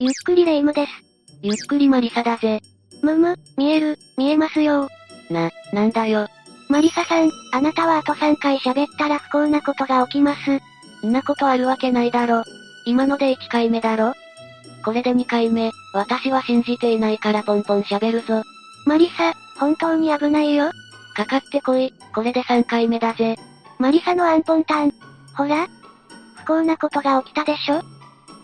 [0.00, 0.92] ゆっくりレ夢ムです。
[1.42, 2.60] ゆっくりマリサだぜ。
[3.02, 4.88] むむ、見える、見えますよ。
[5.28, 6.28] な、なんだよ。
[6.68, 10.60] マリサさん、あなたはあと3回喋ったら不幸なことが起きます。
[11.04, 12.44] んなことあるわけないだろ。
[12.86, 14.14] 今ので1回目だろ
[14.84, 18.44] これで2回目、私は信じていないからポンポン喋るぞ。
[18.86, 20.70] マリサ、本当に危ないよ。
[21.16, 23.36] かかってこい、これで3回目だぜ。
[23.80, 24.92] マリサのアンポンタン。
[25.36, 25.66] ほら
[26.36, 27.82] 不幸なことが起きたでしょ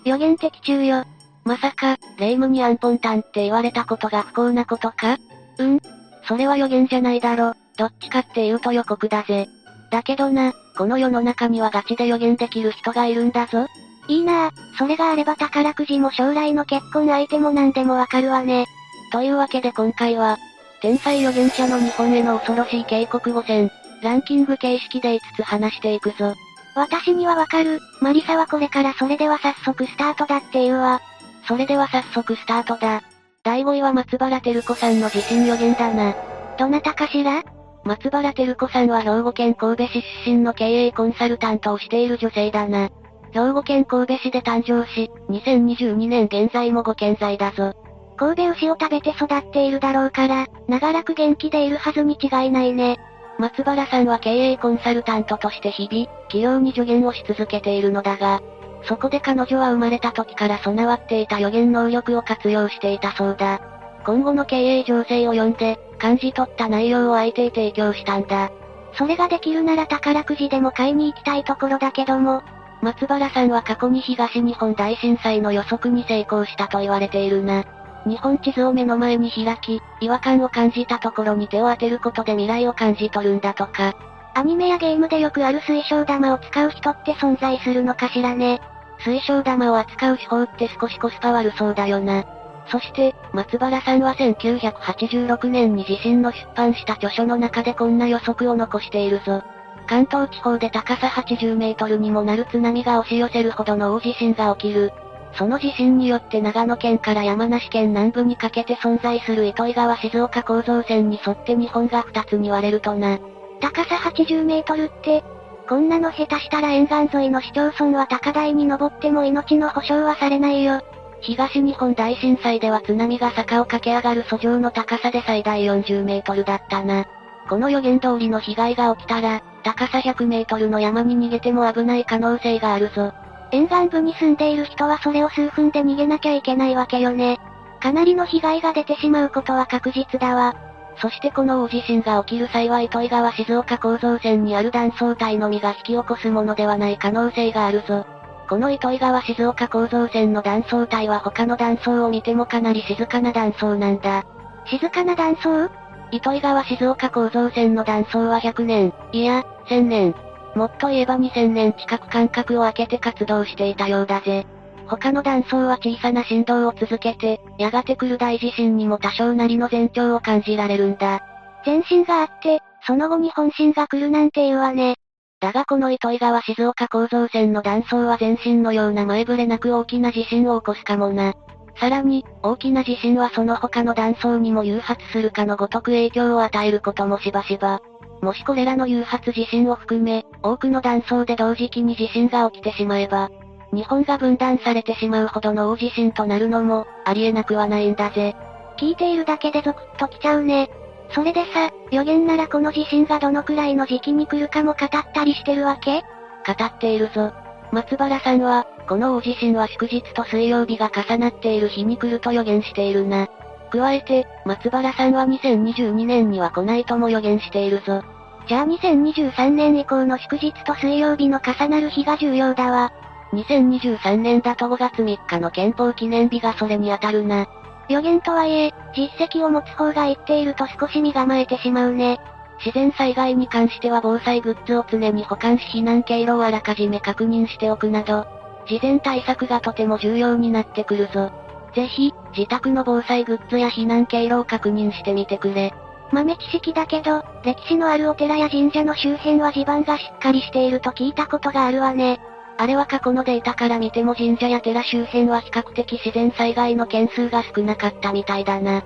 [0.04, 1.04] 予言的中よ。
[1.44, 5.18] まさか、レイムにアンポンタンって言われたことが不幸なことか？
[5.58, 5.80] うん
[6.26, 7.52] それは予言じゃないだろ。
[7.76, 9.46] どっちかって言うと予告だぜ。
[9.90, 13.66] だけどな、この世の中にはガチで予言できる人がいるんだぞ。
[14.08, 18.66] いいなぁ、それがあれば宝くじも将来の結婚相手も何でもわかるわね。
[19.12, 20.38] というわけで今回は、
[20.80, 23.70] 天才予言者の日本への恐ろしい警告5選、
[24.02, 26.34] ランキング形式で5つ話していくぞ。
[26.74, 31.00] 私にはわかる、マリサはこれからそれでは早速スタートだっていうわ。
[31.46, 33.02] それでは早速スタートだ。
[33.42, 36.14] 第5位は松原照子さんの地震予言だな。
[36.58, 37.42] どなたかしら？
[37.84, 42.88] 松原照子さんは兵庫県神戸市出身の経営コンサルタントをしている女性だな。
[43.32, 47.74] 兵庫県神戸市で誕生し、2022年現在もご健在だぞ。
[48.16, 52.96] 神戸牛を食べて育っているだろうから、長らく元気でいるはずに違いないね。
[53.38, 58.40] 松原さんは経営コンサルタントとして日々、企業に助言をし続けているのだが、
[58.86, 63.60] そこで彼女は生まれた時から備わっていた予言能力を活用していたそうだ。
[64.04, 68.50] 今後の経営情勢を読んで、感じ取った内容を相手へ提供したんだ。
[68.96, 72.42] それができるなら宝くじでも買いに行きたいところだけども、
[72.82, 77.64] 松原さんは過去に東日本大震災の予測に成功したと言われているな。
[78.06, 83.94] 日本地図を目の前に開き、違和感を感じたところに手を当てることで未来を感じ取るんだとか。
[84.34, 88.60] アニメやゲームでよくある水晶玉を使う人って存在するのかしらね。
[89.04, 92.24] 水晶玉を扱う手法って少しコスパ悪そうだよな。
[92.68, 99.42] そして、松原さんは1986年に自身の出版した著書の中でこんな予測を残しているぞ。
[99.86, 104.92] 関東地方で高さ80メートルにもなる津波が押し寄せるほどの大地震が起きる。
[105.36, 113.18] その地震によって長野県から山梨県南部にかけて存在する糸魚川静岡構造線に沿って日本が2つに割れるとな。
[113.60, 115.24] 高さ80メートルって、
[115.68, 120.82] こんなの下手したら沿岸沿いの市町村は高台に登っても命の保証はされないよ。
[121.22, 127.06] 東日本大震災では津波が坂を駆け上がる訴状の高さで最大40メートルだったな。
[127.48, 133.12] この予言通りの被害が起きたら、高さ100メートルの山に逃げても危ない可能性があるぞ。
[133.50, 137.38] 沿岸部に住んでいる人はそれを数分で逃げなきゃいけないわけよね。
[137.80, 140.54] かなりの被害が出てしまうことは確実だわ。
[140.96, 148.06] そしてこの大地震が起きる際は糸魚川静岡構造線にある断層帯のみが引き起こすものではない可能性があるぞ。
[148.48, 154.24] この糸魚川静岡構造線の断層帯は他の断層を見てもかなり静かな断層なんだ。
[154.66, 155.68] 静かな断層？
[156.10, 160.14] 糸魚川静岡構造線の断層は100年、いや、1000年。
[160.54, 164.46] もっと言えば2000年近く間隔を空けて活動していたようだぜ。
[164.86, 171.22] 他の断層は小さな振動を続けて、やがて来る大地震にも多少なりの前兆を感じられるんだ。
[171.64, 174.96] 前震があって、その後に本震が来るなんていうわね。
[175.40, 181.34] だがこの糸魚川静岡構造線の断層は前震のような前触れなく大きな地震を起こすかもな。
[181.76, 187.80] さらに、大きな地震はその他の断層にも誘発するかのごとく影響を与えることもしばしば。
[188.22, 193.28] もしこれらの誘発地震を含め、多くの断層で同時期に地震が起きてしまえば、
[193.74, 198.36] 日本が分断されてしまうほどの大地震となるのも、ありえなくはないんだぜ。
[198.78, 200.70] 聞いているだけでゾクッときちゃうね。
[201.10, 206.02] それでさ、予言ならこの地震がどのくらいの時期に来るかも語ったりしてるわけ？
[206.46, 207.32] 語っているぞ。
[207.72, 213.28] 松原さんは、この大地震は祝日と水曜日が重なっている日に来ると予言しているな。
[213.70, 218.02] 加えて、松原さんは2022年には来ないとも予言しているぞ。
[218.46, 222.92] じゃあ2023年以降の祝日と水曜日の重なる日が重要だわ。
[223.34, 227.46] 2023年だと5月3日の憲法記念日がそれに当たるな。
[227.88, 232.18] 予言とはいえ、実績を持つ方が言っていると少し身構えてしまうね。
[232.64, 238.26] 自然災害に関しては防災グッズを常に保管し避難経路をあらかじめ確認しておくなど、
[238.66, 241.30] 事前対策がとても重要になってくるぞ。
[241.74, 245.74] ぜひ、自宅の防災グッズや避難経路を確認してみてくれ。
[246.12, 252.20] 豆知識だけど、歴史のあるお寺や神社の周辺は地盤がしっかりしていると聞いたことがあるわね。
[252.56, 258.72] あれは過去のデータから見ても神社や寺周辺は比較的自然災害の件数が少なかったみたいだな。
[258.72, 258.82] 引っ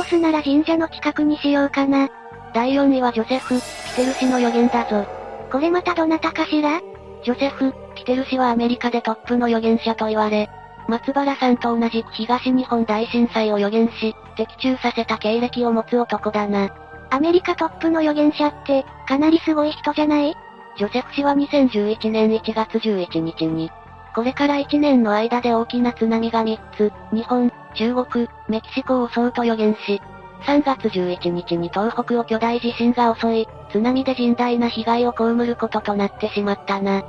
[0.00, 2.10] 越すなら神社の近くにしようかな。
[2.52, 3.62] 第4位はジョセフ・ピ
[3.96, 5.06] テル氏の予言だぞ。
[5.50, 6.80] これまたどなたかしら？
[7.24, 10.50] ジョセフ・ピテル氏はアメリカでトップの預言者と言われ、
[10.88, 16.74] 松原さんと同じく東日本大震災を予言し、的中させた経歴を持つ男だな。
[17.10, 20.34] アメリカトップの予言者って、かなりすごい人じゃない？
[20.76, 23.70] ジョセフ氏は2011年1月11日に、
[24.14, 30.00] これから1年の間で大きな津波が3つ、日本、中国、メキシコを襲うと予言し、
[30.42, 37.02] 3月11日に東北を巨大地震が襲い、津波で甚大な被害を被ることとなってしまったな。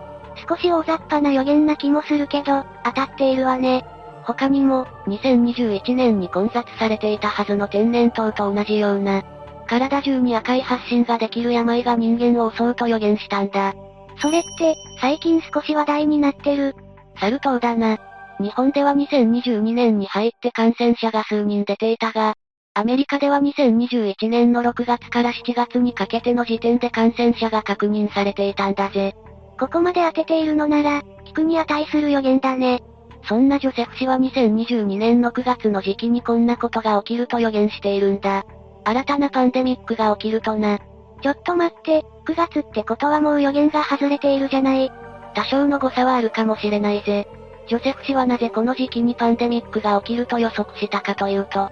[0.48, 3.86] 少し大雑把な予言な気もするけど、当たっているわね。
[4.24, 9.24] 他にも、2021年に混雑されていたはずの天然痘と同じような、
[9.72, 13.74] 体中に赤い発疹ができる病が人間を襲うと予言したんだ。
[14.22, 16.76] それって、最近少し話題になってる。
[17.18, 17.98] サル痘だな。
[18.42, 22.36] 日本では2022年に入って感染者が数人出ていたが、
[22.74, 29.14] アメリカでは2021年の6月から7月にかけての時点で感染者が確認されていたんだぜ。
[29.58, 32.82] ここまで当てているのなら、聞くに値する予言だね。
[33.24, 38.44] そんなジョセフ氏は2022年の9月の時期にこんなことが起きると予言しているんだ。
[38.84, 40.80] 新たなパンデミックが起きるとな。
[41.22, 44.92] ちょっと待って、9月ってことはもう予言が外れているじゃない。
[45.36, 47.28] 多少の誤差はあるかもしれないぜ。
[47.68, 51.70] ジョセフ氏はなぜこの時期にパンデミックが起きると予測したかというと、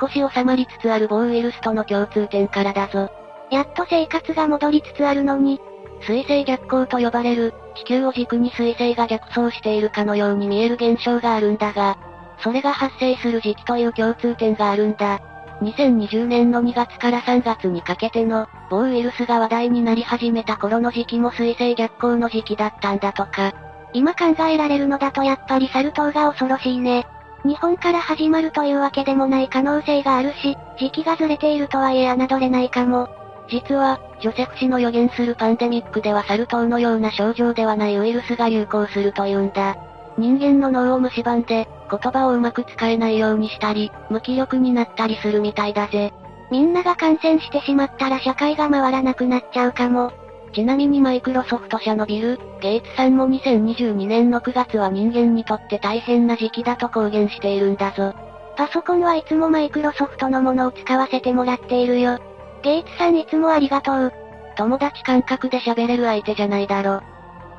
[0.00, 3.10] 少し収まりつつある某ウイルスとの共通点からだぞ。
[3.50, 5.60] やっと生活が戻りつつあるのに、
[6.02, 11.96] 水星逆行と呼ばれる、地球を軸に水星が逆走しているかのように見える現象があるんだが、
[12.40, 15.20] それが発生する時期という共通点があるんだ。
[15.62, 23.52] 2020年の2月から3月にかけての、某ウイルスが話題になり始めた頃の時期も水星逆行の時期だったんだとか。
[23.92, 27.06] 今考えられるのだとやっぱりサル痘が恐ろしいね。
[27.44, 33.08] 日本から始まるというわけでもない可能性があるし、時期がずれているとはいえ侮れないかも。
[33.48, 39.76] 実は、ジョセフ氏の予言するパンデミックではサル痘のような症状ではないウイルスが流行するというんだ。
[40.18, 46.12] 人間の脳を蝕んで、言葉をうまく使えないようにしたり、無気力になったりするみたいだぜ。
[46.50, 50.12] みんなが感染してしまったら社会が回らなくなっちゃうかも。
[50.52, 58.14] ちなみにマイクロソフト社のビル・ゲイツさんも2022年の9月は人間にとって大変な時期だと公言しているんだぞ。
[58.56, 62.18] パソコンはいつもマイクロソフトのものを使わせてもらっているよ。
[62.62, 64.12] ゲイツさんいつもありがとう。
[64.56, 66.96] 友達感覚で喋れる相手じゃないだろ。
[66.96, 67.02] っ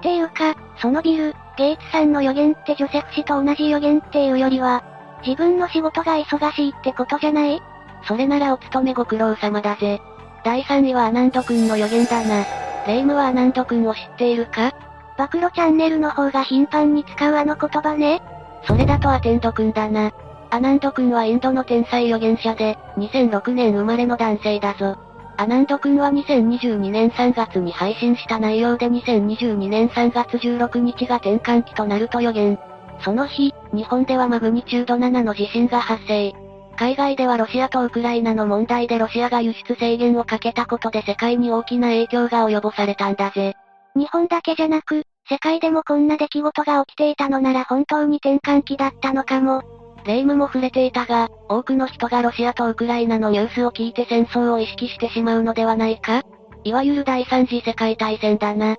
[0.02, 4.84] ていうか、そのビル、ゲイツさんの予言ってジョセフ氏と同じ予言っていうよりは、
[5.26, 7.62] 自分の仕事が忙しいってことじゃない？
[8.08, 10.00] それならお勤めご苦労様だぜ。
[10.44, 12.46] 第3位はアナンド君の予言だな。
[12.86, 14.72] レイムはアナンド君を知っているか？
[15.18, 18.22] 暴露チャンネルの方が頻繁に使うあの言葉ね。
[18.68, 20.12] それだとアテンド君だな。
[20.52, 24.98] アナンド君はインドの天才預言者で、2006年生まれの男性だぞ。
[25.40, 32.58] アナンド君は2022年3月に配信した内容で2022年3月16日が転換期となると予言。
[33.02, 36.34] その日、日本ではマグニチュード7の地震が発生。
[36.76, 43.56] 海外ではロシアとウクライナの問題でロシアが輸出制限をかけたことで世界に大きな影響が及ぼされたんだぜ。
[43.96, 49.62] 日本だけじゃなく、世界でもこんな出来事が起きていたのなら本当に転換期だったのかも。
[50.08, 56.24] 霊夢も触れていたが、多くの人がロシアとウクライナのニュースを聞いて戦争を意識してしまうのではないか？
[56.64, 58.78] いわゆる第三次世界大戦だな。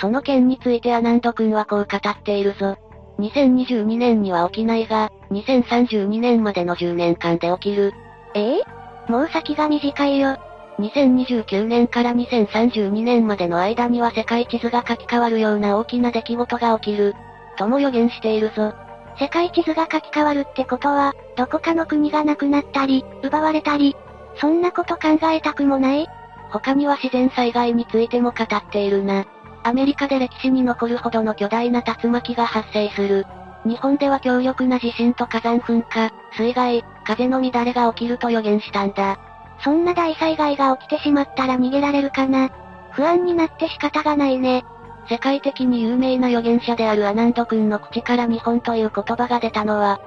[0.00, 2.76] その件についてアナンド君はこう語っているぞ。
[3.18, 7.92] 2022年には起きないが、2032年までの10年間で起きる。
[8.34, 8.58] え？
[8.58, 8.62] え
[9.08, 10.38] もう先が短いよ。
[10.78, 17.14] 2029年から2032年までの間には世界地図が書き換わるような大きな出来事が起きる。
[17.58, 18.72] とも予言しているぞ。
[19.20, 23.94] 世界地図が書き換わるってことは、どこかの国がなくなったり、奪われたり、
[24.36, 26.08] そんなこと考えたくもない？
[26.50, 29.26] 他には自然災害についても語っているな。
[29.62, 33.26] アメリカで歴史に残るほどの巨大な竜巻が発生する。
[33.66, 39.18] 日本では強力な地震と火山噴火、水害、風の乱れが起きると予言したんだ。
[39.62, 42.48] そんな大災害が起きてしまったら逃げられるかな？
[42.92, 44.64] 不安になって仕方がないね。
[45.08, 50.00] 世界的に有名な預言者であるアナンド君の口から日本という言葉が出たのは、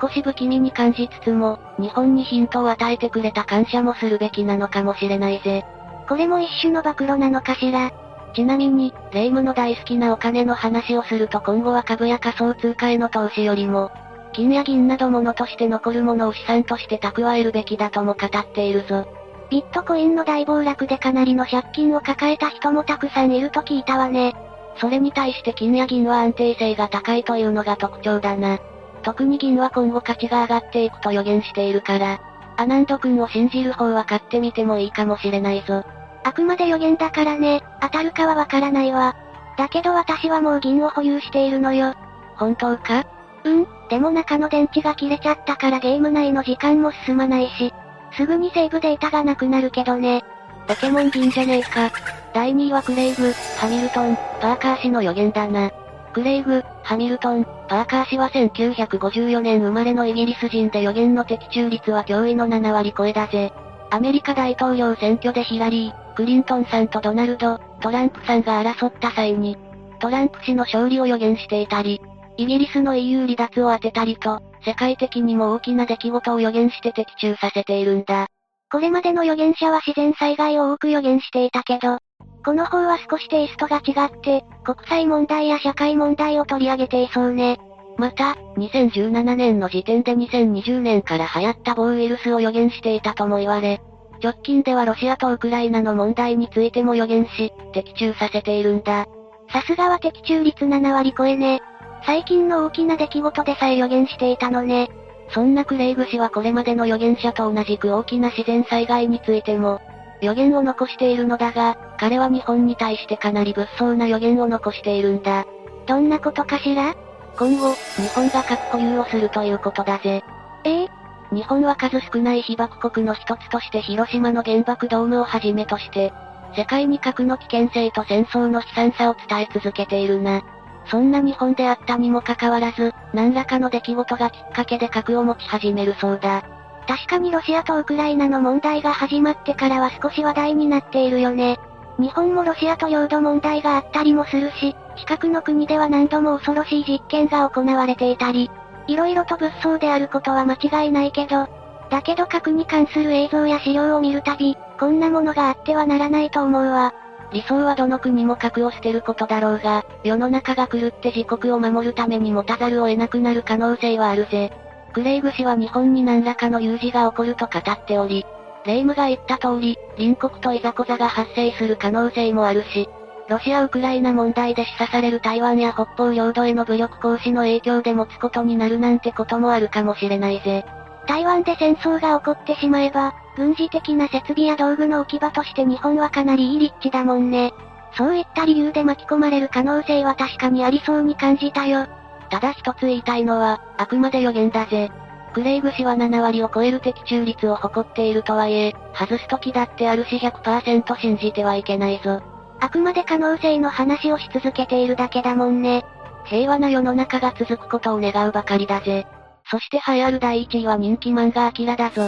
[0.00, 5.64] 少し不気味に感じつつも、日本にヒントを与えてくれた感謝もするべきなのかもしれないぜ。
[6.08, 7.90] これも一種の暴露なのかしら。
[8.34, 13.90] ちなみに、霊夢の大好きなお金の話をすると今後は株や仮想通貨への投資よりも、
[14.32, 19.06] 金や銀など物として残るものを資産として蓄えるべきだとも語っているぞ。
[19.50, 24.34] ビットコインの大暴落でかなりの借金を抱えた人もたくさんいると聞いたわね。
[24.76, 28.58] それに対して金や銀は安定性が高いというのが特徴だな。
[29.02, 32.20] 特に銀は今後価値が上がっていくと予言しているから、
[32.56, 35.84] アナンド君を信じる方は買ってみてもいいかもしれないぞ。
[36.22, 39.16] あくまで予言だからね、当たるかはわからないわ。
[39.56, 41.94] だけど私はもう銀を保有しているのよ。
[42.36, 43.04] 本当か？
[43.44, 47.72] うん、でも中の電池が切れちゃったからゲーム内の時間も進まないし、
[48.12, 50.22] すぐにセーブデータがなくなるけどね。
[50.66, 51.90] ポケモン銀じゃねえか。
[52.32, 55.70] 第2位はクレイグ、ハミルトン、パーカー氏の予言だな。
[56.12, 63.52] クレイグ、ハミルトン、パーカー氏は1954年生まれのイギリス人で予言の的中率は驚異の7割超えだぜ。
[63.90, 69.56] アメリカ大統領選挙でヒラリー、クリントンさんとドナルド、トランプさんが争った際に、
[70.00, 72.00] トランプ氏の勝利を予言していたり、
[72.36, 78.26] イギリスの EU 離脱を当てたりと、世界的にも大きな出来事を予言して的中させているんだ。
[78.70, 81.98] これまでの予言者は自然災害を多く予言していたけど、
[82.44, 87.58] この方は少しテイストが違って、国際問題や社会問題を取り上げていそうね。
[87.96, 93.80] また、2017年の時点で2020年から流行った某ウイルスを予言していたとも言われ、
[94.22, 99.06] 直近ではロシアとウクライナの問題についても予言し、的中させているんだ。
[99.52, 101.60] さすがは的中率7割超えね。
[102.04, 104.90] 最近の大きな出来事でさえ予言していたのね。
[105.32, 109.80] そんなクレイグ氏はこれまでの予言者と同じく大きな自然災害についても、
[110.20, 115.46] 予言を残しているのだが、彼は日本に対してかなり物騒な予言を残しているんだ。
[115.86, 116.94] どんなことかしら？
[117.38, 120.22] 今後、日本が核保有をするということだぜ。
[120.64, 120.88] ええ？
[121.32, 126.12] 日本は数少ない被爆国の一つとして広島の原爆ドームをはじめとして、
[126.56, 130.42] 世界に核の危険性と戦争の悲惨さを伝え続けているな。
[130.86, 136.42] そんな日本であったにもかかわらず、何らかの出来事がきっかけで核を持ち始めるそうだ。
[136.86, 141.58] 確かにロシアとウクライナの問題が始まってからは少し話題になっているよね。
[141.98, 148.50] 日本もロシアと領土問題があったりもするし、近くの国では何度も恐ろしい実験が行われていたり、
[148.86, 151.46] 色々と物騒であることは間違いないけど、
[151.90, 156.94] だけど核に関する映像や資料を見るたび、こんなものがあってはならないと思うわ。
[157.32, 164.52] 理想はどの国も核を捨てることだろうが、世の中が狂って自国を守るために持たざるを得なくなる可能性はあるぜ。
[164.92, 168.26] クレイグ氏は日本に何らかの有事が起こると語っており、
[168.66, 172.88] レイムが言った通り、隣国といざこざが発生する可能性もあるし、
[173.28, 180.64] ロシア・ウクライナ問題で示唆される台湾や北方領土への武力行使の影響で持つことになるなんてこともあるかもしれないぜ。
[181.06, 187.52] 台湾で戦争が起こってしまえば、軍事的な設備や道具の置き場として日本はかなりいい立地だもんね。
[187.96, 191.86] そういった理由で巻き込まれる可能性は確かにありそうに感じたよ。
[192.30, 194.90] ただ一つ言いたいのは、あくまで予言だぜ。
[195.32, 202.22] クレイグ氏は7割を超える的中率を誇っているとはいえ、外す時だってあるし100%信じてはいけないぞ。
[202.60, 205.84] あくまで可能性の話をし続けているだけだもんね。
[206.24, 209.06] 平和な世の中が続くことを願うばかりだぜ。
[209.50, 212.02] そして栄えある第1位は人気漫画アキラだぞ。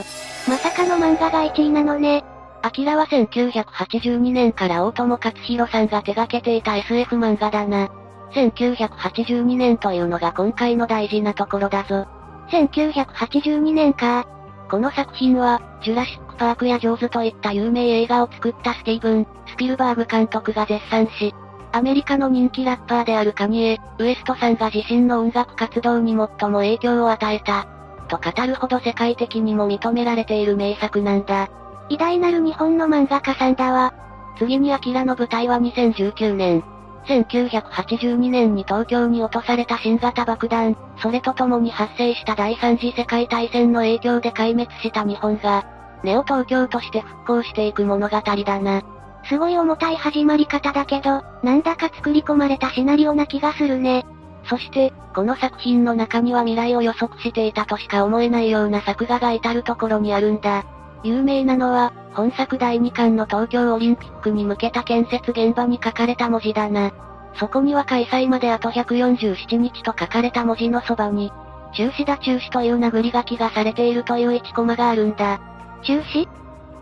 [0.48, 2.24] まさかの漫画が1位なのね。
[2.62, 7.90] アキラは1982年から大友克弘さんが手掛けていた SF 漫画だな。
[8.34, 12.06] 1982年というのが今回の大事なところだぞ。
[12.50, 14.24] 1982年か。
[14.70, 21.34] この作品は、ジュラシックパークやジョーズといった有名映画を作ったスティーブン、スピルバーグ監督が絶賛し、
[21.72, 27.66] アメリカの人気ラッパーであるカニエ、ウエストさんが自身の音楽活動に最も影響を与えた、
[28.08, 31.48] と語るほど世界的にも認められている名作なんだ。
[31.88, 33.94] 偉大なる日本の漫画家さんだわ。
[34.38, 36.62] 次にアキラの舞台は2019年、
[37.06, 45.64] 1982年に東京に落とされた新型爆弾、それとともに発生した第三次世界大戦の影響で壊滅した日本が、
[46.04, 48.82] ネオ東京として復興していく物語だな。
[49.24, 54.04] すごい重たい始まり方だけど、なんだか作り込まれたシナリオな気がするね。
[54.44, 60.64] そして、この作品の中には未来を予測していたとしか思えないような作画が至るところにあるんだ。
[61.04, 66.92] 有名なのは、本作第2巻の東京オリンピックに向けた建設現場に書かれた文字だな。
[67.34, 71.32] そこには開催まであと147日と書かれた文字のそばに、
[71.74, 75.40] 中止だ中止という殴り書きがされているという1コマがあるんだ。
[75.82, 76.28] 中止？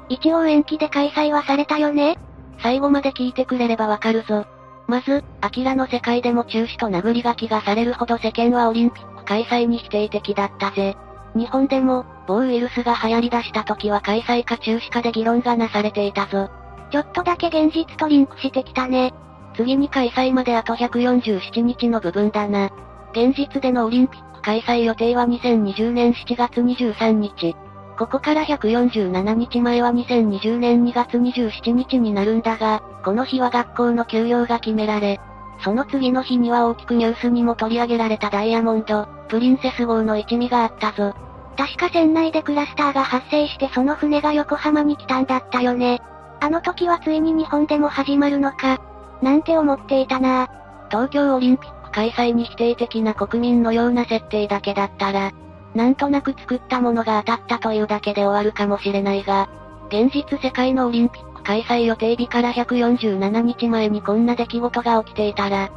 [0.08, 2.18] 一応延期で開催はされたよね
[2.62, 4.46] 最後まで聞いてくれればわかるぞ。
[4.86, 10.96] まず、アキラの世界でも中止と殴り書きがされるほど世間はオリンピック開催に否定的だったぜ。
[11.34, 16.50] 日本でも、某ウイルスが流行り出した時は開催か中止かで議論がなされていたぞ。
[16.90, 19.14] ちょっとだけ現実とリンクしてきたね。
[19.54, 22.70] 次に開催まであと147日の部分だな。
[23.12, 27.54] 現実でのオリンピック開催予定は2020年7月23日。
[28.00, 35.20] ここから147日前は2020年2月27日になるんだが、この日は学校の休養が決められ、
[35.62, 41.14] その次の日には大きくニュースにも取り上げられたダイヤモンド、プリンセス号の一味があったぞ。
[41.58, 46.00] 確か船内でクラスターが発生してその船が横浜に来たんだったよね。
[46.40, 48.80] あの時はついに日本でも始まるのか。
[49.20, 50.48] なんて思っていたな
[50.88, 55.32] 東京オリンピック開催に否定的な国民のような設定だけだったら、
[55.74, 59.48] なんとなく作ったものが当たったというだけで終わるかもしれないが、
[59.88, 65.70] 現実世界のオリンピック開催予定日から147日前にこんな出来事が起きていたら、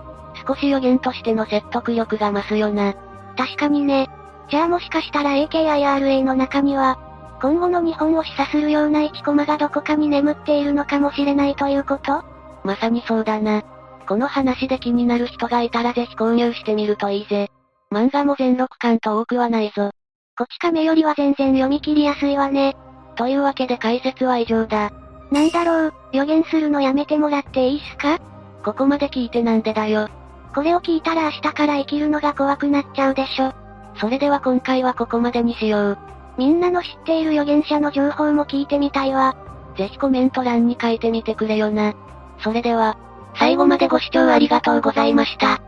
[0.48, 2.94] 少し予言としての説得力が増すよな。
[3.38, 4.10] 確かにね。
[4.50, 7.00] じゃあもしかしたら AKIRA の中には、
[7.42, 12.24] 今後の日本を示唆するような1コマがどこかに眠っているのかもしれないということ？
[12.64, 13.64] まさにそうだな。
[14.08, 17.50] この話で気になる人がいたらぜひ購入してみるといいぜ。
[17.94, 19.92] 漫画も全6巻と多くはないぞ。
[20.36, 22.76] こち亀よりは全然読み切りやすいわね。
[23.16, 24.92] というわけで解説は以上だ。
[25.32, 28.20] なんだろう、予言するのやめてもらっていいっすか？
[28.66, 30.10] ここまで聞いてなんでだよ。
[30.56, 33.54] これを聞いたら明日から生きるのが怖くなっちゃうでしょ。
[33.98, 35.98] それでは今回はここまでにしよう。
[36.38, 39.36] みんなの知っている預言者の情報も聞いてみたいわ。
[39.78, 41.94] ぜひコメント欄に書いてみてくれよな。
[42.40, 42.98] それでは、
[43.36, 45.62] 最後までご視聴ありがとうございました。